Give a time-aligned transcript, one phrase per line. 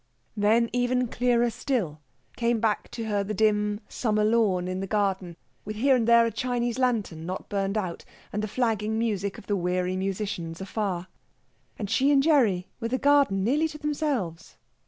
[0.35, 2.01] Then, even clearer still,
[2.35, 6.25] came back to her the dim summer dawn in the garden, with here and there
[6.25, 8.03] a Chinese lantern not burned out,
[8.33, 11.05] and the flagging music of the weary musicians afar,
[11.77, 14.57] and she and Gerry with the garden nearly to themselves.